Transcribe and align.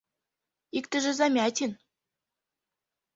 —Иктыже 0.77 1.11
Замятин. 1.19 1.71